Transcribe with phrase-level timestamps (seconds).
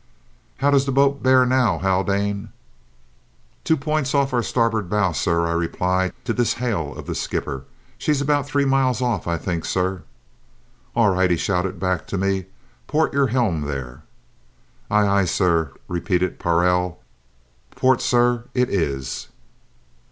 [0.57, 2.49] "How does the boat bear now, Haldane?"
[3.63, 7.65] "Two points off our starboard bow, sir," I replied to this hail of the skipper.
[7.99, 10.01] "She's about three miles off, I think, sir."
[10.95, 12.45] "All right," he shouted back to me.
[12.87, 14.01] "Port your helm, there!"
[14.89, 16.99] "Aye, aye, sir," repeated Parrell.
[17.75, 19.27] "Port, sir, it is."